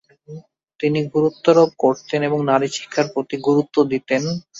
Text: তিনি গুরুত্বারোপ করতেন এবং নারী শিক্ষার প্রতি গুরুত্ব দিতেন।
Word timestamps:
তিনি 0.79 0.99
গুরুত্বারোপ 1.13 1.69
করতেন 1.83 2.19
এবং 2.29 2.39
নারী 2.51 2.67
শিক্ষার 2.75 3.07
প্রতি 3.13 3.35
গুরুত্ব 3.47 3.75
দিতেন। 3.91 4.23